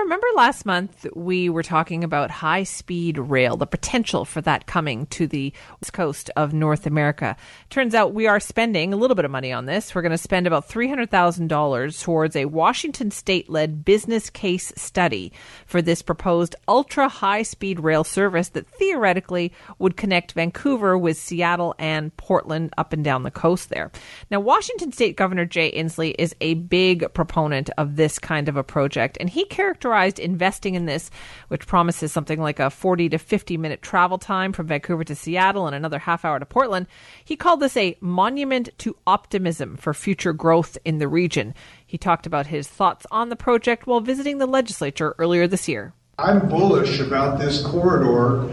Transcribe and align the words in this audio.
remember 0.00 0.26
last 0.34 0.64
month 0.64 1.06
we 1.14 1.48
were 1.48 1.62
talking 1.62 2.04
about 2.04 2.30
high 2.30 2.62
speed 2.62 3.18
rail, 3.18 3.56
the 3.56 3.66
potential 3.66 4.24
for 4.24 4.40
that 4.40 4.66
coming 4.66 5.06
to 5.06 5.26
the 5.26 5.52
west 5.80 5.92
coast 5.92 6.30
of 6.36 6.52
North 6.52 6.86
America. 6.86 7.36
Turns 7.68 7.94
out 7.94 8.14
we 8.14 8.26
are 8.26 8.40
spending 8.40 8.92
a 8.92 8.96
little 8.96 9.14
bit 9.14 9.24
of 9.24 9.30
money 9.30 9.52
on 9.52 9.66
this. 9.66 9.94
We're 9.94 10.02
going 10.02 10.10
to 10.10 10.18
spend 10.18 10.46
about 10.46 10.68
$300,000 10.68 12.02
towards 12.02 12.36
a 12.36 12.46
Washington 12.46 13.10
state 13.10 13.50
led 13.50 13.84
business 13.84 14.30
case 14.30 14.72
study 14.76 15.32
for 15.66 15.82
this 15.82 16.02
proposed 16.02 16.56
ultra 16.66 17.08
high 17.08 17.42
speed 17.42 17.80
rail 17.80 18.04
service 18.04 18.48
that 18.50 18.66
theoretically 18.66 19.52
would 19.78 19.96
connect 19.96 20.32
Vancouver 20.32 20.96
with 20.96 21.18
Seattle 21.18 21.74
and 21.78 22.16
Portland 22.16 22.72
up 22.78 22.92
and 22.92 23.04
down 23.04 23.22
the 23.22 23.30
coast 23.30 23.68
there. 23.68 23.90
Now, 24.30 24.40
Washington 24.40 24.92
State 24.92 25.16
Governor 25.16 25.44
Jay 25.44 25.70
Inslee 25.72 26.14
is 26.18 26.34
a 26.40 26.54
big 26.54 27.12
proponent 27.14 27.70
of 27.76 27.96
this 27.96 28.18
kind 28.18 28.48
of 28.48 28.56
a 28.56 28.64
project, 28.64 29.16
and 29.20 29.28
he 29.28 29.44
characterized 29.44 29.89
investing 30.18 30.74
in 30.74 30.86
this, 30.86 31.10
which 31.48 31.66
promises 31.66 32.12
something 32.12 32.40
like 32.40 32.58
a 32.58 32.70
40 32.70 33.08
to 33.10 33.18
50 33.18 33.56
minute 33.56 33.82
travel 33.82 34.18
time 34.18 34.52
from 34.52 34.66
Vancouver 34.66 35.04
to 35.04 35.14
Seattle 35.14 35.66
and 35.66 35.74
another 35.74 35.98
half 35.98 36.24
hour 36.24 36.38
to 36.38 36.46
Portland. 36.46 36.86
He 37.24 37.36
called 37.36 37.60
this 37.60 37.76
a 37.76 37.96
monument 38.00 38.70
to 38.78 38.96
optimism 39.06 39.76
for 39.76 39.94
future 39.94 40.32
growth 40.32 40.78
in 40.84 40.98
the 40.98 41.08
region. 41.08 41.54
He 41.86 41.98
talked 41.98 42.26
about 42.26 42.46
his 42.46 42.68
thoughts 42.68 43.06
on 43.10 43.28
the 43.28 43.36
project 43.36 43.86
while 43.86 44.00
visiting 44.00 44.38
the 44.38 44.46
legislature 44.46 45.14
earlier 45.18 45.46
this 45.46 45.68
year. 45.68 45.92
I'm 46.18 46.48
bullish 46.48 47.00
about 47.00 47.38
this 47.38 47.62
corridor 47.62 48.44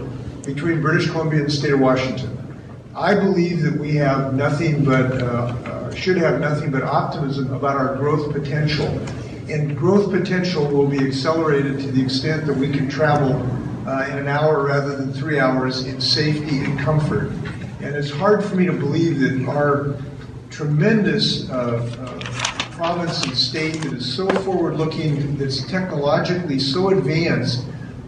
between 0.44 0.80
British 0.80 1.10
Columbia 1.10 1.40
and 1.40 1.48
the 1.48 1.52
state 1.52 1.72
of 1.72 1.80
Washington. 1.80 2.36
I 2.96 3.14
believe 3.14 3.62
that 3.62 3.78
we 3.78 3.94
have 3.96 4.34
nothing 4.34 4.84
but, 4.84 5.22
uh, 5.22 5.26
uh, 5.26 5.94
should 5.94 6.16
have 6.16 6.40
nothing 6.40 6.70
but 6.70 6.82
optimism 6.82 7.52
about 7.52 7.76
our 7.76 7.96
growth 7.96 8.32
potential. 8.32 8.86
And 9.48 9.76
growth 9.76 10.10
potential 10.10 10.66
will 10.66 10.86
be 10.86 10.98
accelerated 11.06 11.80
to 11.80 11.90
the 11.90 12.02
extent 12.02 12.46
that 12.46 12.56
we 12.56 12.70
can 12.70 12.88
travel 12.88 13.34
uh, 13.86 14.06
in 14.10 14.18
an 14.18 14.28
hour 14.28 14.62
rather 14.62 14.96
than 14.96 15.12
three 15.12 15.40
hours 15.40 15.86
in 15.86 16.00
safety 16.00 16.58
and 16.58 16.78
comfort. 16.78 17.30
And 17.80 17.94
it's 17.94 18.10
hard 18.10 18.44
for 18.44 18.56
me 18.56 18.66
to 18.66 18.72
believe 18.72 19.20
that 19.20 19.48
our 19.48 19.96
tremendous 20.50 21.48
uh, 21.48 21.54
uh, 21.98 22.18
province 22.72 23.24
and 23.24 23.36
state 23.36 23.80
that 23.82 23.92
is 23.94 24.14
so 24.14 24.28
forward 24.40 24.76
looking, 24.76 25.36
that's 25.38 25.66
technologically 25.66 26.58
so 26.58 26.90
advanced, 26.90 27.64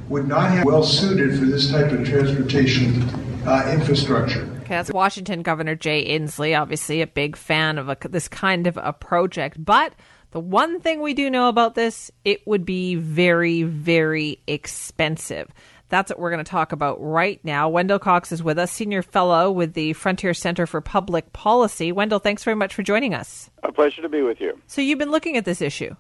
would 0.08 0.28
not 0.28 0.50
have 0.50 0.66
well 0.66 0.82
suited 0.82 1.38
for 1.38 1.46
this 1.46 1.70
type 1.70 1.90
of 1.92 2.04
transportation 2.06 3.02
uh, 3.46 3.70
infrastructure. 3.72 4.42
Okay, 4.60 4.76
that's 4.76 4.90
Washington 4.90 5.42
Governor 5.42 5.74
Jay 5.74 6.18
Inslee, 6.18 6.60
obviously 6.60 7.00
a 7.00 7.06
big 7.06 7.36
fan 7.36 7.78
of 7.78 7.88
a, 7.88 7.96
this 8.08 8.28
kind 8.28 8.66
of 8.66 8.76
a 8.76 8.92
project. 8.92 9.64
But 9.64 9.94
the 10.30 10.40
one 10.40 10.80
thing 10.80 11.00
we 11.00 11.14
do 11.14 11.30
know 11.30 11.48
about 11.48 11.74
this, 11.74 12.10
it 12.24 12.46
would 12.46 12.64
be 12.64 12.94
very, 12.94 13.62
very 13.62 14.38
expensive. 14.46 15.50
That's 15.88 16.10
what 16.10 16.20
we're 16.20 16.30
going 16.30 16.44
to 16.44 16.48
talk 16.50 16.70
about 16.70 17.02
right 17.02 17.40
now. 17.44 17.68
Wendell 17.68 17.98
Cox 17.98 18.30
is 18.30 18.42
with 18.42 18.58
us, 18.58 18.70
senior 18.70 19.02
fellow 19.02 19.50
with 19.50 19.74
the 19.74 19.92
Frontier 19.94 20.32
Center 20.34 20.66
for 20.66 20.80
Public 20.80 21.32
Policy. 21.32 21.90
Wendell, 21.90 22.20
thanks 22.20 22.44
very 22.44 22.54
much 22.54 22.74
for 22.74 22.84
joining 22.84 23.12
us. 23.12 23.50
A 23.64 23.72
pleasure 23.72 24.00
to 24.00 24.08
be 24.08 24.22
with 24.22 24.40
you. 24.40 24.56
So 24.68 24.80
you've 24.80 25.00
been 25.00 25.10
looking 25.10 25.36
at 25.36 25.44
this 25.44 25.60
issue. 25.60 25.96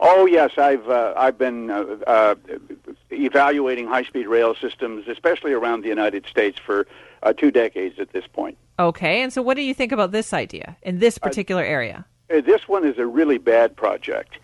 Oh 0.00 0.26
yes, 0.26 0.52
I've 0.58 0.88
uh, 0.88 1.14
I've 1.16 1.38
been 1.38 1.70
uh, 1.70 1.84
uh, 2.06 2.34
evaluating 3.10 3.86
high-speed 3.86 4.26
rail 4.26 4.54
systems, 4.54 5.08
especially 5.08 5.52
around 5.52 5.82
the 5.82 5.88
United 5.88 6.26
States, 6.26 6.58
for 6.58 6.86
uh, 7.22 7.32
two 7.32 7.50
decades 7.50 7.98
at 7.98 8.12
this 8.12 8.26
point. 8.26 8.58
Okay, 8.78 9.22
and 9.22 9.32
so 9.32 9.40
what 9.40 9.56
do 9.56 9.62
you 9.62 9.72
think 9.72 9.92
about 9.92 10.12
this 10.12 10.34
idea 10.34 10.76
in 10.82 10.98
this 10.98 11.16
particular 11.16 11.64
area? 11.64 12.04
Uh, 12.30 12.40
this 12.40 12.68
one 12.68 12.84
is 12.84 12.98
a 12.98 13.06
really 13.06 13.38
bad 13.38 13.76
project. 13.76 14.38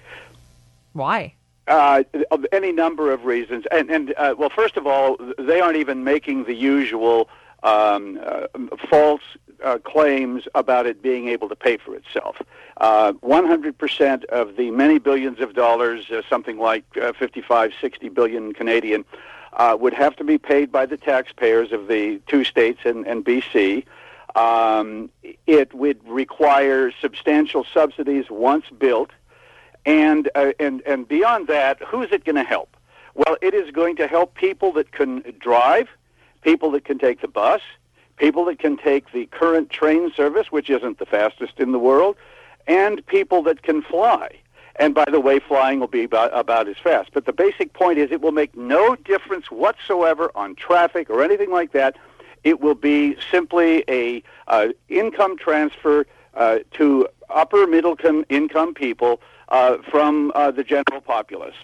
Why? 0.92 1.34
Uh, 1.66 2.02
of 2.30 2.44
any 2.52 2.72
number 2.72 3.12
of 3.12 3.24
reasons, 3.24 3.64
and 3.70 3.88
and 3.88 4.14
uh, 4.16 4.34
well, 4.36 4.50
first 4.50 4.76
of 4.76 4.86
all, 4.86 5.16
they 5.38 5.60
aren't 5.60 5.76
even 5.76 6.02
making 6.02 6.44
the 6.44 6.54
usual 6.54 7.28
um, 7.62 8.20
uh, 8.24 8.48
false 8.90 9.22
uh, 9.62 9.78
claims 9.78 10.44
about 10.54 10.86
it 10.86 11.02
being 11.02 11.28
able 11.28 11.48
to 11.48 11.56
pay 11.56 11.76
for 11.76 11.94
itself. 11.94 12.36
Uh, 12.78 13.12
100% 13.22 14.24
of 14.24 14.56
the 14.56 14.70
many 14.70 14.98
billions 14.98 15.40
of 15.40 15.54
dollars, 15.54 16.10
uh, 16.10 16.22
something 16.28 16.58
like 16.58 16.84
uh, 17.00 17.12
55, 17.12 17.72
60 17.80 18.08
billion 18.08 18.52
Canadian, 18.52 19.04
uh, 19.52 19.76
would 19.78 19.92
have 19.92 20.16
to 20.16 20.24
be 20.24 20.38
paid 20.38 20.72
by 20.72 20.86
the 20.86 20.96
taxpayers 20.96 21.72
of 21.72 21.86
the 21.86 22.20
two 22.26 22.42
states 22.44 22.80
and, 22.84 23.06
and 23.06 23.24
BC. 23.24 23.84
Um, 24.34 25.10
it 25.46 25.74
would 25.74 26.00
require 26.08 26.90
substantial 27.00 27.66
subsidies 27.72 28.26
once 28.30 28.64
built, 28.78 29.10
and 29.84 30.30
uh, 30.34 30.52
and 30.58 30.80
and 30.86 31.06
beyond 31.06 31.48
that, 31.48 31.82
who's 31.82 32.10
it 32.12 32.24
going 32.24 32.36
to 32.36 32.44
help? 32.44 32.76
Well, 33.14 33.36
it 33.42 33.52
is 33.52 33.70
going 33.70 33.96
to 33.96 34.06
help 34.06 34.34
people 34.34 34.72
that 34.72 34.92
can 34.92 35.22
drive, 35.38 35.88
people 36.40 36.70
that 36.70 36.84
can 36.84 36.98
take 36.98 37.20
the 37.20 37.28
bus, 37.28 37.60
people 38.16 38.44
that 38.46 38.58
can 38.58 38.76
take 38.76 39.12
the 39.12 39.26
current 39.26 39.68
train 39.68 40.12
service, 40.16 40.50
which 40.50 40.70
isn't 40.70 40.98
the 40.98 41.06
fastest 41.06 41.58
in 41.58 41.72
the 41.72 41.78
world, 41.78 42.16
and 42.66 43.04
people 43.06 43.42
that 43.42 43.62
can 43.62 43.82
fly. 43.82 44.30
And 44.76 44.94
by 44.94 45.04
the 45.10 45.20
way, 45.20 45.38
flying 45.38 45.80
will 45.80 45.86
be 45.88 46.04
about, 46.04 46.30
about 46.32 46.66
as 46.68 46.76
fast. 46.82 47.10
But 47.12 47.26
the 47.26 47.32
basic 47.32 47.74
point 47.74 47.98
is 47.98 48.10
it 48.10 48.22
will 48.22 48.32
make 48.32 48.56
no 48.56 48.96
difference 48.96 49.50
whatsoever 49.50 50.30
on 50.34 50.54
traffic 50.54 51.10
or 51.10 51.22
anything 51.22 51.50
like 51.50 51.72
that. 51.72 51.96
It 52.44 52.60
will 52.60 52.74
be 52.74 53.16
simply 53.30 53.84
a 53.88 54.22
uh, 54.48 54.68
income 54.88 55.36
transfer 55.38 56.06
uh, 56.34 56.58
to 56.72 57.08
upper 57.30 57.66
middle 57.66 57.96
income 58.28 58.74
people 58.74 59.20
uh, 59.48 59.78
from 59.90 60.32
uh, 60.34 60.50
the 60.50 60.64
general 60.64 61.00
populace. 61.00 61.54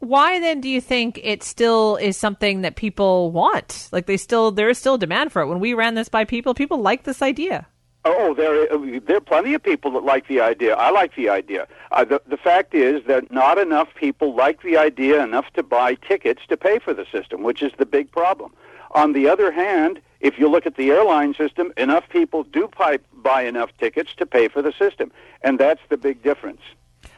Why 0.00 0.40
then 0.40 0.60
do 0.60 0.68
you 0.68 0.80
think 0.80 1.20
it 1.22 1.42
still 1.42 1.96
is 1.96 2.16
something 2.16 2.62
that 2.62 2.74
people 2.74 3.30
want? 3.32 3.88
Like 3.92 4.06
they 4.06 4.16
still 4.16 4.50
there 4.50 4.70
is 4.70 4.78
still 4.78 4.96
demand 4.96 5.30
for 5.30 5.42
it. 5.42 5.46
When 5.46 5.60
we 5.60 5.74
ran 5.74 5.94
this 5.94 6.08
by 6.08 6.24
people, 6.24 6.54
people 6.54 6.78
like 6.78 7.04
this 7.04 7.20
idea. 7.20 7.66
Oh, 8.06 8.32
there 8.32 8.66
there 9.00 9.18
are 9.18 9.20
plenty 9.20 9.52
of 9.52 9.62
people 9.62 9.90
that 9.92 10.04
like 10.04 10.26
the 10.26 10.40
idea. 10.40 10.74
I 10.74 10.90
like 10.90 11.14
the 11.16 11.28
idea. 11.28 11.68
Uh, 11.92 12.04
the 12.04 12.22
the 12.26 12.38
fact 12.38 12.74
is 12.74 13.04
that 13.08 13.30
not 13.30 13.58
enough 13.58 13.88
people 13.94 14.34
like 14.34 14.62
the 14.62 14.78
idea 14.78 15.22
enough 15.22 15.52
to 15.52 15.62
buy 15.62 15.96
tickets 15.96 16.40
to 16.48 16.56
pay 16.56 16.78
for 16.78 16.94
the 16.94 17.04
system, 17.12 17.42
which 17.42 17.62
is 17.62 17.72
the 17.76 17.84
big 17.84 18.10
problem. 18.10 18.54
On 18.92 19.12
the 19.12 19.28
other 19.28 19.52
hand, 19.52 20.00
if 20.20 20.38
you 20.38 20.48
look 20.48 20.66
at 20.66 20.76
the 20.76 20.90
airline 20.90 21.34
system, 21.34 21.72
enough 21.76 22.08
people 22.08 22.44
do 22.44 22.68
buy, 22.78 22.98
buy 23.12 23.42
enough 23.42 23.70
tickets 23.78 24.14
to 24.16 24.26
pay 24.26 24.48
for 24.48 24.62
the 24.62 24.72
system, 24.78 25.10
and 25.42 25.58
that's 25.58 25.80
the 25.88 25.96
big 25.96 26.22
difference. 26.22 26.60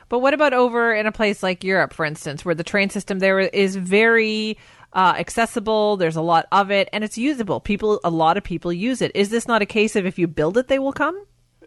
But 0.09 0.21
what 0.21 0.35
about 0.35 0.53
over 0.53 0.95
in 0.95 1.07
a 1.07 1.13
place 1.13 1.43
like 1.43 1.65
Europe, 1.65 1.93
for 1.93 2.05
instance, 2.05 2.45
where 2.45 2.55
the 2.55 2.65
train 2.65 2.91
system 2.91 3.19
there 3.19 3.41
is 3.41 3.77
very 3.77 4.59
uh, 4.93 5.15
accessible. 5.19 5.97
There's 5.97 6.17
a 6.17 6.23
lot 6.23 6.47
of 6.53 6.71
it, 6.71 6.89
and 6.93 7.03
it's 7.03 7.17
usable. 7.17 7.61
People, 7.61 8.01
a 8.05 8.11
lot 8.11 8.37
of 8.37 8.45
people 8.45 8.73
use 8.73 9.01
it. 9.01 9.13
Is 9.15 9.31
this 9.31 9.49
not 9.49 9.63
a 9.63 9.67
case 9.67 9.97
of 9.97 10.07
if 10.07 10.19
you 10.19 10.29
build 10.29 10.59
it, 10.59 10.69
they 10.69 10.79
will 10.79 10.93
come? 10.93 11.19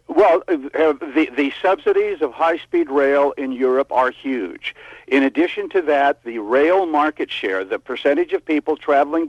Well, 0.08 0.42
uh, 0.48 0.56
the 0.56 1.30
the 1.36 1.52
subsidies 1.60 2.22
of 2.22 2.32
high 2.32 2.58
speed 2.58 2.88
rail 2.90 3.32
in 3.36 3.50
Europe 3.50 3.90
are 3.90 4.10
huge. 4.10 4.74
In 5.08 5.24
addition 5.24 5.68
to 5.70 5.82
that, 5.82 6.22
the 6.24 6.38
rail 6.38 6.86
market 6.86 7.30
share, 7.30 7.64
the 7.64 7.78
percentage 7.78 8.32
of 8.32 8.44
people 8.44 8.76
traveling 8.76 9.28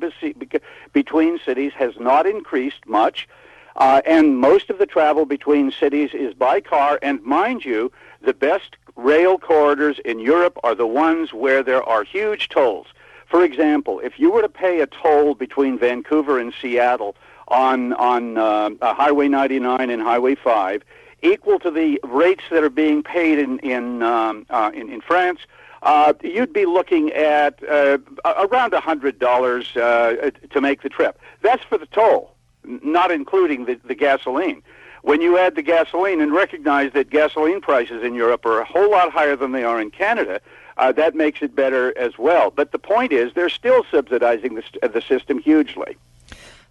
between 0.94 1.40
cities, 1.44 1.74
has 1.74 2.00
not 2.00 2.28
increased 2.28 2.86
much. 2.86 3.28
Uh, 3.76 4.02
and 4.06 4.38
most 4.38 4.70
of 4.70 4.80
the 4.80 4.86
travel 4.86 5.26
between 5.26 5.72
cities 5.72 6.12
is 6.14 6.34
by 6.34 6.60
car. 6.60 7.00
And 7.02 7.22
mind 7.24 7.64
you, 7.66 7.92
the 8.22 8.34
best 8.34 8.76
rail 8.96 9.38
corridors 9.38 10.00
in 10.04 10.20
Europe 10.20 10.58
are 10.64 10.74
the 10.74 10.88
ones 10.88 11.34
where 11.34 11.62
there 11.64 11.84
are 11.84 12.04
huge 12.04 12.50
tolls. 12.50 12.88
For 13.28 13.44
example, 13.44 14.00
if 14.00 14.18
you 14.18 14.32
were 14.32 14.42
to 14.42 14.50
pay 14.50 14.80
a 14.82 14.88
toll 14.88 15.36
between 15.36 15.78
Vancouver 15.78 16.40
and 16.40 16.54
Seattle 16.60 17.16
on 17.48 17.94
on 17.94 18.38
uh, 18.38 18.70
Highway 18.82 19.28
99 19.28 19.90
and 19.90 20.02
Highway 20.02 20.36
5, 20.36 20.84
equal 21.22 21.60
to 21.60 21.72
the 21.72 22.00
rates 22.04 22.44
that 22.52 22.64
are 22.64 22.70
being 22.70 23.04
paid 23.04 23.40
in 23.40 23.60
in 23.60 24.04
um, 24.04 24.46
uh, 24.50 24.72
in, 24.74 24.90
in 24.90 25.02
France, 25.02 25.40
uh, 25.84 26.14
you'd 26.24 26.54
be 26.54 26.66
looking 26.66 27.12
at 27.12 27.62
uh, 27.70 27.98
around 28.26 28.74
hundred 28.74 29.20
dollars 29.20 29.76
uh, 29.78 30.32
to 30.50 30.62
make 30.62 30.82
the 30.82 30.90
trip. 30.90 31.20
That's 31.42 31.64
for 31.64 31.78
the 31.78 31.86
toll, 31.88 32.36
not 32.64 33.12
including 33.12 33.66
the, 33.66 33.80
the 33.86 33.96
gasoline. 33.96 34.62
When 35.04 35.22
you 35.22 35.38
add 35.38 35.56
the 35.56 35.62
gasoline 35.62 36.20
and 36.20 36.34
recognize 36.34 36.92
that 36.94 37.10
gasoline 37.10 37.62
prices 37.62 38.04
in 38.04 38.14
Europe 38.14 38.46
are 38.46 38.60
a 38.60 38.66
whole 38.66 38.92
lot 38.92 39.12
higher 39.12 39.38
than 39.38 39.54
they 39.54 39.64
are 39.64 39.80
in 39.80 39.90
Canada, 39.90 40.42
uh, 40.76 40.92
that 40.94 41.16
makes 41.16 41.42
it 41.42 41.56
better 41.56 41.98
as 41.98 42.18
well. 42.18 42.52
But 42.52 42.72
the 42.72 42.80
point 42.80 43.14
is, 43.14 43.34
they're 43.34 43.48
still 43.48 43.86
subsidizing 43.90 44.56
the, 44.56 44.90
the 44.90 45.02
system 45.02 45.40
hugely. 45.40 45.96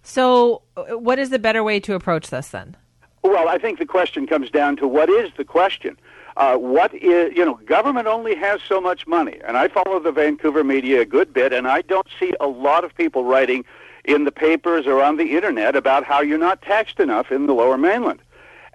So, 0.07 0.61
uh, 0.77 0.97
what 0.97 1.19
is 1.19 1.31
the 1.31 1.37
better 1.37 1.65
way 1.65 1.81
to 1.81 1.93
approach 1.93 2.29
this 2.29 2.47
then? 2.47 2.77
Well, 3.23 3.49
I 3.49 3.57
think 3.57 3.77
the 3.77 3.85
question 3.85 4.25
comes 4.25 4.49
down 4.49 4.77
to 4.77 4.87
what 4.87 5.09
is 5.09 5.31
the 5.35 5.43
question? 5.43 5.97
Uh, 6.37 6.55
what 6.55 6.93
is, 6.93 7.35
you 7.35 7.43
know, 7.43 7.55
government 7.65 8.07
only 8.07 8.33
has 8.35 8.61
so 8.65 8.79
much 8.79 9.05
money. 9.05 9.37
And 9.45 9.57
I 9.57 9.67
follow 9.67 9.99
the 9.99 10.13
Vancouver 10.13 10.63
media 10.63 11.01
a 11.01 11.05
good 11.05 11.33
bit, 11.33 11.51
and 11.51 11.67
I 11.67 11.81
don't 11.81 12.07
see 12.17 12.33
a 12.39 12.47
lot 12.47 12.85
of 12.85 12.95
people 12.95 13.25
writing 13.25 13.65
in 14.05 14.23
the 14.23 14.31
papers 14.31 14.87
or 14.87 15.03
on 15.03 15.17
the 15.17 15.35
internet 15.35 15.75
about 15.75 16.05
how 16.05 16.21
you're 16.21 16.37
not 16.37 16.61
taxed 16.61 17.01
enough 17.01 17.29
in 17.29 17.45
the 17.45 17.53
lower 17.53 17.77
mainland. 17.77 18.21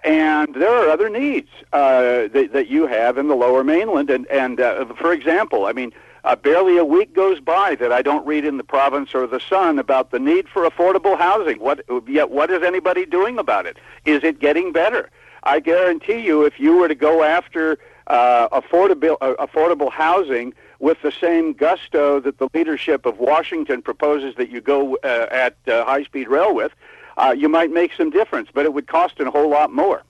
And 0.03 0.53
there 0.53 0.69
are 0.69 0.87
other 0.87 1.09
needs 1.09 1.49
uh, 1.73 2.27
that, 2.27 2.49
that 2.53 2.67
you 2.67 2.85
have 2.85 3.17
in 3.17 3.27
the 3.27 3.35
lower 3.35 3.63
mainland. 3.63 4.11
And, 4.11 4.27
and 4.27 4.59
uh, 4.59 4.85
for 4.93 5.11
example, 5.11 5.65
I 5.65 5.73
mean, 5.73 5.93
Uh, 6.23 6.37
barely 6.37 6.77
a 6.77 6.85
week 6.85 7.13
goes 7.13 7.41
by 7.41 7.75
that 7.75 7.91
I 7.91 8.01
don't 8.01 8.25
read 8.25 8.45
in 8.45 8.55
the 8.55 8.63
province 8.63 9.13
or 9.13 9.27
the 9.27 9.41
Sun 9.41 9.77
about 9.77 10.11
the 10.11 10.19
need 10.19 10.47
for 10.47 10.67
affordable 10.69 11.17
housing. 11.17 11.59
What 11.59 11.83
yet? 12.07 12.31
What 12.31 12.49
is 12.49 12.63
anybody 12.63 13.05
doing 13.05 13.37
about 13.37 13.65
it? 13.65 13.77
Is 14.05 14.23
it 14.23 14.39
getting 14.39 14.71
better? 14.71 15.09
I 15.43 15.59
guarantee 15.59 16.19
you, 16.19 16.45
if 16.45 16.59
you 16.59 16.77
were 16.77 16.87
to 16.87 16.95
go 16.95 17.23
after 17.23 17.77
uh, 18.07 18.47
affordable 18.49 19.17
uh, 19.19 19.33
affordable 19.45 19.91
housing 19.91 20.53
with 20.79 21.01
the 21.01 21.11
same 21.11 21.51
gusto 21.53 22.21
that 22.21 22.37
the 22.37 22.47
leadership 22.53 23.05
of 23.05 23.19
Washington 23.19 23.81
proposes 23.81 24.35
that 24.35 24.49
you 24.49 24.61
go 24.61 24.97
uh, 25.03 25.27
at 25.29 25.57
uh, 25.67 25.83
high 25.83 26.03
speed 26.03 26.29
rail 26.29 26.55
with, 26.55 26.71
uh, 27.17 27.35
you 27.37 27.49
might 27.49 27.71
make 27.71 27.91
some 27.93 28.09
difference, 28.09 28.47
but 28.53 28.65
it 28.65 28.73
would 28.73 28.87
cost 28.87 29.19
a 29.19 29.29
whole 29.29 29.49
lot 29.49 29.73
more. 29.73 30.03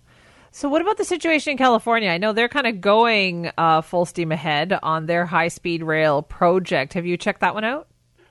So, 0.56 0.70
what 0.70 0.84
about 0.84 0.98
the 0.98 1.04
situation 1.04 1.50
in 1.50 1.58
California? 1.58 2.12
I 2.12 2.20
know 2.20 2.32
they're 2.32 2.48
kind 2.48 2.68
of 2.68 2.80
going 2.80 3.50
uh, 3.58 3.82
full 3.82 4.06
steam 4.06 4.32
ahead 4.32 4.78
on 4.84 5.08
their 5.08 5.26
high 5.26 5.48
speed 5.48 5.82
rail 5.82 6.22
project. 6.22 6.94
Have 6.94 7.08
you 7.08 7.18
checked 7.18 7.42
that 7.42 7.56
one 7.56 7.64
out? 7.64 7.88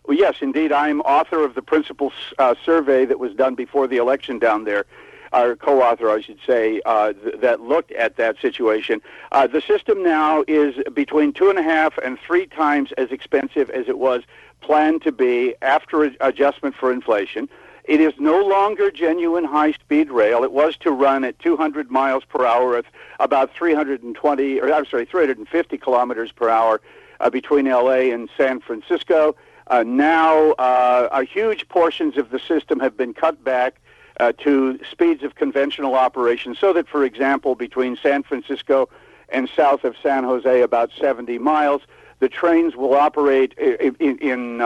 Well, 0.06 0.16
yes, 0.16 0.36
indeed. 0.40 0.70
I'm 0.70 1.00
author 1.00 1.44
of 1.44 1.56
the 1.56 1.62
principal 1.62 2.12
uh, 2.38 2.54
survey 2.64 3.06
that 3.06 3.18
was 3.18 3.34
done 3.34 3.56
before 3.56 3.88
the 3.88 3.96
election 3.96 4.38
down 4.38 4.62
there, 4.62 4.84
or 5.32 5.56
co-author, 5.56 6.08
I 6.10 6.20
should 6.20 6.38
say, 6.46 6.80
uh, 6.86 7.12
th- 7.12 7.40
that 7.40 7.62
looked 7.62 7.90
at 7.90 8.18
that 8.18 8.36
situation. 8.40 9.02
Uh, 9.32 9.48
the 9.48 9.60
system 9.60 10.04
now 10.04 10.44
is 10.46 10.76
between 10.94 11.32
two 11.32 11.50
and 11.50 11.58
a 11.58 11.62
half 11.64 11.98
and 11.98 12.20
three 12.20 12.46
times 12.46 12.92
as 12.96 13.10
expensive 13.10 13.68
as 13.70 13.88
it 13.88 13.98
was 13.98 14.22
planned 14.60 15.02
to 15.02 15.10
be 15.10 15.56
after 15.60 16.04
adjustment 16.20 16.76
for 16.76 16.92
inflation. 16.92 17.48
It 17.84 18.00
is 18.00 18.12
no 18.18 18.40
longer 18.44 18.90
genuine 18.90 19.44
high-speed 19.44 20.10
rail. 20.10 20.44
It 20.44 20.52
was 20.52 20.76
to 20.78 20.92
run 20.92 21.24
at 21.24 21.38
200 21.40 21.90
miles 21.90 22.24
per 22.24 22.46
hour 22.46 22.76
at 22.76 22.84
about 23.18 23.52
320, 23.54 24.60
or 24.60 24.72
I'm 24.72 24.86
sorry, 24.86 25.04
350 25.04 25.78
kilometers 25.78 26.30
per 26.30 26.48
hour 26.48 26.80
uh, 27.18 27.30
between 27.30 27.66
LA 27.66 28.12
and 28.12 28.28
San 28.36 28.60
Francisco. 28.60 29.34
Uh, 29.66 29.82
now, 29.84 30.52
uh, 30.52 31.22
huge 31.22 31.68
portions 31.68 32.16
of 32.16 32.30
the 32.30 32.38
system 32.38 32.78
have 32.78 32.96
been 32.96 33.14
cut 33.14 33.42
back 33.42 33.80
uh, 34.20 34.32
to 34.32 34.78
speeds 34.88 35.24
of 35.24 35.34
conventional 35.34 35.94
operation, 35.94 36.54
so 36.54 36.72
that, 36.72 36.86
for 36.88 37.04
example, 37.04 37.54
between 37.56 37.96
San 37.96 38.22
Francisco 38.22 38.88
and 39.28 39.48
south 39.56 39.82
of 39.82 39.96
San 40.00 40.22
Jose, 40.24 40.60
about 40.60 40.90
70 40.96 41.38
miles, 41.38 41.82
the 42.20 42.28
trains 42.28 42.76
will 42.76 42.94
operate 42.94 43.54
in, 43.54 43.96
in, 43.98 44.18
in 44.18 44.60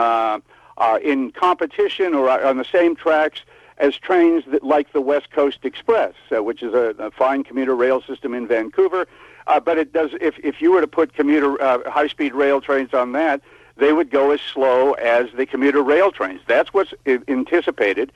uh, 0.77 0.99
in 1.03 1.31
competition 1.31 2.13
or 2.13 2.29
on 2.29 2.57
the 2.57 2.65
same 2.65 2.95
tracks 2.95 3.41
as 3.77 3.95
trains 3.95 4.43
that, 4.47 4.63
like 4.63 4.91
the 4.93 5.01
West 5.01 5.31
Coast 5.31 5.59
Express, 5.63 6.13
uh, 6.35 6.43
which 6.43 6.63
is 6.63 6.73
a, 6.73 6.95
a, 6.97 7.11
fine 7.11 7.43
commuter 7.43 7.75
rail 7.75 8.01
system 8.01 8.33
in 8.33 8.47
Vancouver. 8.47 9.07
Uh, 9.45 9.59
but 9.59 9.77
it 9.77 9.93
does. 9.93 10.11
If 10.19 10.37
if 10.43 10.61
you 10.61 10.71
were 10.71 10.81
to 10.81 10.87
put 10.87 11.13
commuter 11.13 11.61
uh, 11.61 11.89
high-speed 11.89 12.33
rail 12.33 12.59
trains 12.59 12.93
on 12.93 13.13
that, 13.13 13.41
they 13.77 13.93
would 13.93 14.09
go 14.09 14.31
as 14.31 14.41
slow 14.41 14.93
as 14.93 15.27
the 15.35 15.45
commuter 15.45 15.81
rail 15.81 16.11
trains. 16.11 16.41
That's 16.47 16.73
what's 16.73 16.93
anticipated. 17.05 18.11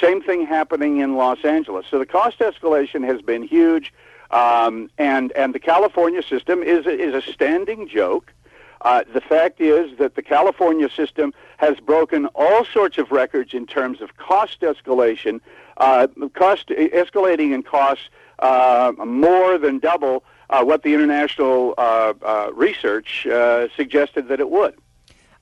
Same 0.00 0.22
thing 0.22 0.46
happening 0.46 0.98
in 0.98 1.16
Los 1.16 1.44
Angeles. 1.44 1.86
So 1.90 1.98
the 1.98 2.06
cost 2.06 2.38
escalation 2.38 3.04
has 3.04 3.20
been 3.20 3.42
huge, 3.42 3.92
um, 4.30 4.90
and 4.98 5.32
and 5.32 5.54
the 5.54 5.58
California 5.58 6.22
system 6.22 6.62
is 6.62 6.86
is 6.86 7.14
a 7.14 7.22
standing 7.32 7.88
joke. 7.88 8.32
Uh, 8.82 9.02
the 9.12 9.20
fact 9.20 9.60
is 9.60 9.96
that 9.98 10.14
the 10.14 10.22
California 10.22 10.88
system 10.90 11.32
has 11.56 11.78
broken 11.80 12.26
all 12.34 12.64
sorts 12.64 12.98
of 12.98 13.10
records 13.10 13.54
in 13.54 13.66
terms 13.66 14.00
of 14.00 14.16
cost 14.16 14.60
escalation, 14.60 15.40
uh, 15.78 16.06
cost 16.34 16.68
escalating 16.68 17.52
in 17.52 17.62
costs 17.62 18.08
uh, 18.38 18.92
more 19.04 19.58
than 19.58 19.78
double 19.78 20.24
uh, 20.50 20.62
what 20.62 20.82
the 20.82 20.94
international 20.94 21.74
uh, 21.78 22.12
uh, 22.22 22.50
research 22.54 23.26
suggested 23.74 24.28
that 24.28 24.40
it 24.40 24.50
would. 24.50 24.74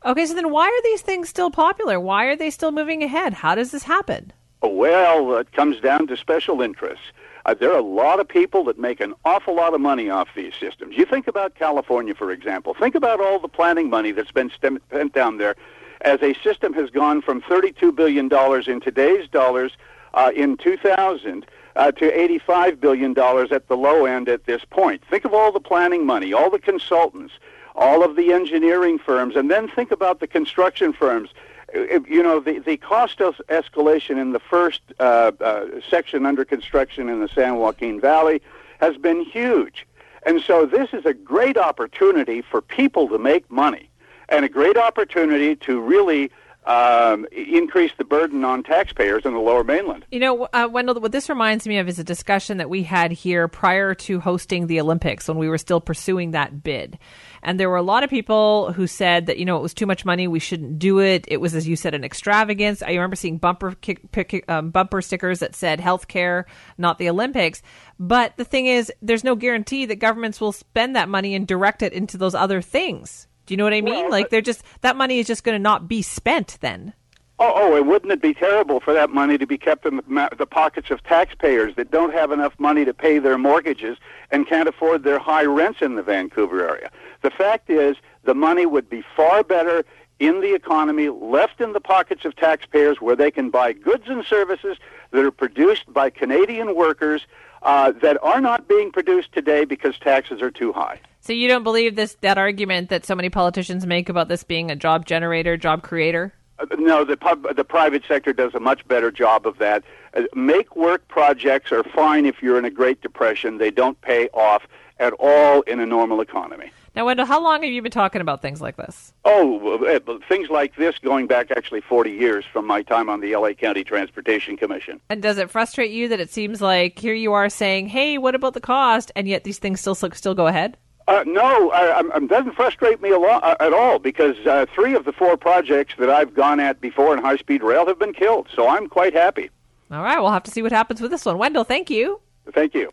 Okay, 0.06 0.26
so 0.26 0.34
then 0.34 0.50
why 0.50 0.66
are 0.66 0.82
these 0.82 1.00
things 1.00 1.28
still 1.28 1.50
popular? 1.50 1.98
Why 1.98 2.26
are 2.26 2.36
they 2.36 2.50
still 2.50 2.72
moving 2.72 3.02
ahead? 3.02 3.32
How 3.32 3.54
does 3.54 3.70
this 3.70 3.84
happen? 3.84 4.32
Well, 4.62 5.36
it 5.36 5.52
comes 5.52 5.80
down 5.80 6.06
to 6.08 6.16
special 6.16 6.60
interests. 6.60 7.06
Uh, 7.46 7.54
there 7.54 7.70
are 7.70 7.78
a 7.78 7.82
lot 7.82 8.20
of 8.20 8.28
people 8.28 8.64
that 8.64 8.78
make 8.78 9.00
an 9.00 9.14
awful 9.24 9.54
lot 9.54 9.74
of 9.74 9.80
money 9.80 10.08
off 10.08 10.28
these 10.34 10.54
systems. 10.54 10.96
You 10.96 11.04
think 11.04 11.28
about 11.28 11.54
California, 11.54 12.14
for 12.14 12.30
example. 12.30 12.74
Think 12.74 12.94
about 12.94 13.20
all 13.20 13.38
the 13.38 13.48
planning 13.48 13.90
money 13.90 14.12
that's 14.12 14.32
been 14.32 14.50
spent 14.50 14.80
down 15.12 15.36
there 15.36 15.54
as 16.00 16.22
a 16.22 16.34
system 16.34 16.72
has 16.74 16.90
gone 16.90 17.20
from 17.20 17.42
$32 17.42 17.94
billion 17.94 18.30
in 18.70 18.80
today's 18.80 19.28
dollars 19.28 19.72
uh, 20.14 20.30
in 20.34 20.56
2000 20.56 21.46
uh, 21.76 21.90
to 21.92 22.10
$85 22.10 22.80
billion 22.80 23.18
at 23.18 23.68
the 23.68 23.76
low 23.76 24.06
end 24.06 24.28
at 24.28 24.46
this 24.46 24.64
point. 24.64 25.02
Think 25.10 25.24
of 25.24 25.34
all 25.34 25.52
the 25.52 25.60
planning 25.60 26.06
money, 26.06 26.32
all 26.32 26.50
the 26.50 26.58
consultants, 26.58 27.34
all 27.74 28.04
of 28.04 28.16
the 28.16 28.32
engineering 28.32 28.98
firms, 28.98 29.34
and 29.34 29.50
then 29.50 29.68
think 29.68 29.90
about 29.90 30.20
the 30.20 30.26
construction 30.26 30.92
firms 30.92 31.30
you 31.74 32.22
know, 32.22 32.40
the, 32.40 32.58
the 32.60 32.76
cost 32.76 33.20
of 33.20 33.40
escalation 33.48 34.20
in 34.20 34.32
the 34.32 34.38
first 34.38 34.80
uh, 35.00 35.32
uh, 35.40 35.66
section 35.88 36.24
under 36.24 36.44
construction 36.44 37.08
in 37.08 37.20
the 37.20 37.28
San 37.28 37.56
Joaquin 37.56 38.00
Valley 38.00 38.40
has 38.80 38.96
been 38.96 39.24
huge. 39.24 39.86
And 40.24 40.40
so 40.40 40.66
this 40.66 40.90
is 40.92 41.04
a 41.04 41.12
great 41.12 41.58
opportunity 41.58 42.42
for 42.42 42.60
people 42.62 43.08
to 43.08 43.18
make 43.18 43.50
money 43.50 43.90
and 44.28 44.44
a 44.44 44.48
great 44.48 44.76
opportunity 44.76 45.56
to 45.56 45.80
really 45.80 46.30
um, 46.66 47.26
increase 47.30 47.92
the 47.98 48.04
burden 48.04 48.44
on 48.44 48.62
taxpayers 48.62 49.24
in 49.24 49.34
the 49.34 49.38
lower 49.38 49.64
mainland. 49.64 50.04
You 50.10 50.20
know, 50.20 50.44
uh, 50.52 50.68
Wendell, 50.70 51.00
what 51.00 51.12
this 51.12 51.28
reminds 51.28 51.66
me 51.66 51.78
of 51.78 51.88
is 51.88 51.98
a 51.98 52.04
discussion 52.04 52.56
that 52.58 52.70
we 52.70 52.82
had 52.82 53.12
here 53.12 53.48
prior 53.48 53.94
to 53.94 54.20
hosting 54.20 54.66
the 54.66 54.80
Olympics 54.80 55.28
when 55.28 55.36
we 55.36 55.48
were 55.48 55.58
still 55.58 55.80
pursuing 55.80 56.30
that 56.30 56.62
bid. 56.62 56.98
And 57.42 57.60
there 57.60 57.68
were 57.68 57.76
a 57.76 57.82
lot 57.82 58.02
of 58.02 58.10
people 58.10 58.72
who 58.72 58.86
said 58.86 59.26
that, 59.26 59.38
you 59.38 59.44
know, 59.44 59.56
it 59.56 59.62
was 59.62 59.74
too 59.74 59.84
much 59.84 60.06
money. 60.06 60.26
We 60.26 60.38
shouldn't 60.38 60.78
do 60.78 61.00
it. 61.00 61.26
It 61.28 61.38
was, 61.38 61.54
as 61.54 61.68
you 61.68 61.76
said, 61.76 61.94
an 61.94 62.04
extravagance. 62.04 62.82
I 62.82 62.92
remember 62.92 63.16
seeing 63.16 63.36
bumper 63.36 63.74
kick, 63.74 64.10
pick, 64.12 64.44
um, 64.48 64.70
bumper 64.70 65.02
stickers 65.02 65.40
that 65.40 65.54
said 65.54 65.80
healthcare, 65.80 66.44
not 66.78 66.98
the 66.98 67.10
Olympics. 67.10 67.60
But 67.98 68.36
the 68.38 68.44
thing 68.44 68.66
is, 68.66 68.90
there's 69.02 69.24
no 69.24 69.34
guarantee 69.34 69.84
that 69.86 69.96
governments 69.96 70.40
will 70.40 70.52
spend 70.52 70.96
that 70.96 71.10
money 71.10 71.34
and 71.34 71.46
direct 71.46 71.82
it 71.82 71.92
into 71.92 72.16
those 72.16 72.34
other 72.34 72.62
things. 72.62 73.28
Do 73.46 73.54
you 73.54 73.58
know 73.58 73.64
what 73.64 73.74
I 73.74 73.80
mean? 73.80 73.94
Well, 73.94 74.10
like 74.10 74.30
they're 74.30 74.40
just 74.40 74.62
that 74.80 74.96
money 74.96 75.18
is 75.18 75.26
just 75.26 75.44
going 75.44 75.54
to 75.54 75.62
not 75.62 75.88
be 75.88 76.02
spent 76.02 76.58
then. 76.60 76.94
Oh, 77.40 77.52
oh, 77.56 77.76
and 77.76 77.88
wouldn't 77.88 78.12
it 78.12 78.22
be 78.22 78.32
terrible 78.32 78.78
for 78.78 78.94
that 78.94 79.10
money 79.10 79.36
to 79.38 79.46
be 79.46 79.58
kept 79.58 79.84
in 79.84 79.96
the, 79.96 80.28
the 80.38 80.46
pockets 80.46 80.90
of 80.90 81.02
taxpayers 81.02 81.74
that 81.74 81.90
don't 81.90 82.12
have 82.12 82.30
enough 82.30 82.54
money 82.58 82.84
to 82.84 82.94
pay 82.94 83.18
their 83.18 83.36
mortgages 83.36 83.98
and 84.30 84.46
can't 84.46 84.68
afford 84.68 85.02
their 85.02 85.18
high 85.18 85.42
rents 85.42 85.82
in 85.82 85.96
the 85.96 86.02
Vancouver 86.02 86.66
area? 86.68 86.92
The 87.22 87.30
fact 87.30 87.70
is, 87.70 87.96
the 88.22 88.34
money 88.34 88.66
would 88.66 88.88
be 88.88 89.02
far 89.16 89.42
better 89.42 89.84
in 90.20 90.42
the 90.42 90.54
economy, 90.54 91.08
left 91.08 91.60
in 91.60 91.72
the 91.72 91.80
pockets 91.80 92.24
of 92.24 92.36
taxpayers 92.36 93.00
where 93.00 93.16
they 93.16 93.32
can 93.32 93.50
buy 93.50 93.72
goods 93.72 94.04
and 94.06 94.24
services 94.24 94.78
that 95.10 95.24
are 95.24 95.32
produced 95.32 95.92
by 95.92 96.10
Canadian 96.10 96.76
workers 96.76 97.26
uh, 97.62 97.90
that 98.00 98.16
are 98.22 98.40
not 98.40 98.68
being 98.68 98.92
produced 98.92 99.32
today 99.32 99.64
because 99.64 99.98
taxes 99.98 100.40
are 100.40 100.52
too 100.52 100.72
high. 100.72 101.00
So 101.24 101.32
you 101.32 101.48
don't 101.48 101.62
believe 101.62 101.96
this 101.96 102.18
that 102.20 102.36
argument 102.36 102.90
that 102.90 103.06
so 103.06 103.14
many 103.14 103.30
politicians 103.30 103.86
make 103.86 104.10
about 104.10 104.28
this 104.28 104.44
being 104.44 104.70
a 104.70 104.76
job 104.76 105.06
generator, 105.06 105.56
job 105.56 105.82
creator? 105.82 106.34
Uh, 106.58 106.66
no, 106.76 107.02
the 107.02 107.16
pub, 107.16 107.46
the 107.56 107.64
private 107.64 108.02
sector 108.06 108.34
does 108.34 108.54
a 108.54 108.60
much 108.60 108.86
better 108.88 109.10
job 109.10 109.46
of 109.46 109.56
that. 109.56 109.84
Uh, 110.12 110.24
make 110.34 110.76
work 110.76 111.08
projects 111.08 111.72
are 111.72 111.82
fine 111.82 112.26
if 112.26 112.42
you're 112.42 112.58
in 112.58 112.66
a 112.66 112.70
Great 112.70 113.00
Depression. 113.00 113.56
They 113.56 113.70
don't 113.70 113.98
pay 114.02 114.28
off 114.34 114.64
at 115.00 115.14
all 115.18 115.62
in 115.62 115.80
a 115.80 115.86
normal 115.86 116.20
economy. 116.20 116.70
Now, 116.94 117.06
Wendell, 117.06 117.24
how 117.24 117.42
long 117.42 117.62
have 117.62 117.72
you 117.72 117.80
been 117.80 117.90
talking 117.90 118.20
about 118.20 118.42
things 118.42 118.60
like 118.60 118.76
this? 118.76 119.14
Oh, 119.24 119.82
uh, 119.82 120.18
things 120.28 120.50
like 120.50 120.76
this 120.76 120.98
going 120.98 121.26
back 121.26 121.50
actually 121.50 121.80
40 121.80 122.10
years 122.10 122.44
from 122.44 122.66
my 122.66 122.82
time 122.82 123.08
on 123.08 123.20
the 123.20 123.34
LA 123.34 123.54
County 123.54 123.82
Transportation 123.82 124.58
Commission. 124.58 125.00
And 125.08 125.22
does 125.22 125.38
it 125.38 125.48
frustrate 125.48 125.90
you 125.90 126.06
that 126.08 126.20
it 126.20 126.30
seems 126.30 126.60
like 126.60 126.98
here 126.98 127.14
you 127.14 127.32
are 127.32 127.48
saying, 127.48 127.88
"Hey, 127.88 128.18
what 128.18 128.34
about 128.34 128.52
the 128.52 128.60
cost?" 128.60 129.10
and 129.16 129.26
yet 129.26 129.44
these 129.44 129.58
things 129.58 129.80
still 129.80 129.94
still 129.94 130.34
go 130.34 130.48
ahead? 130.48 130.76
Uh, 131.06 131.22
no, 131.26 131.70
it 131.74 132.28
doesn't 132.28 132.54
frustrate 132.54 133.02
me 133.02 133.10
a 133.10 133.18
lot, 133.18 133.44
uh, 133.44 133.56
at 133.60 133.74
all 133.74 133.98
because 133.98 134.36
uh, 134.46 134.64
three 134.74 134.94
of 134.94 135.04
the 135.04 135.12
four 135.12 135.36
projects 135.36 135.94
that 135.98 136.08
I've 136.08 136.32
gone 136.34 136.60
at 136.60 136.80
before 136.80 137.14
in 137.14 137.22
high-speed 137.22 137.62
rail 137.62 137.86
have 137.86 137.98
been 137.98 138.14
killed, 138.14 138.48
so 138.54 138.68
I'm 138.68 138.88
quite 138.88 139.12
happy. 139.12 139.50
All 139.90 140.02
right, 140.02 140.18
we'll 140.18 140.32
have 140.32 140.44
to 140.44 140.50
see 140.50 140.62
what 140.62 140.72
happens 140.72 141.00
with 141.02 141.10
this 141.10 141.26
one. 141.26 141.36
Wendell, 141.36 141.64
thank 141.64 141.90
you. 141.90 142.20
Thank 142.54 142.74
you. 142.74 142.90